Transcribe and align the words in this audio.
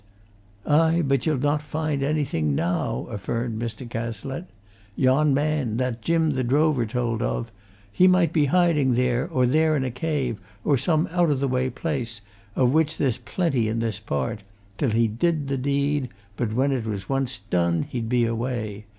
"Aye, 0.65 1.03
but 1.05 1.27
ye'll 1.27 1.37
not 1.37 1.61
find 1.61 2.01
anything 2.01 2.55
now!" 2.55 3.05
affirmed 3.11 3.61
Mr. 3.61 3.87
Cazalette. 3.87 4.49
"Yon 4.95 5.31
man, 5.31 5.77
that 5.77 6.01
Jim 6.01 6.31
the 6.31 6.43
drover 6.43 6.87
told 6.87 7.21
of, 7.21 7.51
he 7.91 8.07
might 8.07 8.33
be 8.33 8.45
hiding 8.45 8.95
here 8.95 9.29
or 9.31 9.45
there 9.45 9.75
in 9.75 9.83
a 9.83 9.91
cave, 9.91 10.39
or 10.63 10.75
some 10.75 11.07
out 11.11 11.29
o' 11.29 11.35
the 11.35 11.47
way 11.47 11.69
place, 11.69 12.21
of 12.55 12.71
which 12.73 12.97
there's 12.97 13.19
plenty 13.19 13.67
in 13.67 13.77
this 13.77 13.99
part, 13.99 14.41
till 14.79 14.89
he 14.89 15.07
did 15.07 15.49
the 15.49 15.57
deed, 15.59 16.09
but 16.35 16.51
when 16.51 16.71
it 16.71 16.85
was 16.87 17.07
once 17.07 17.37
done, 17.37 17.83
he'd 17.83 18.09
be 18.09 18.25
away! 18.25 18.85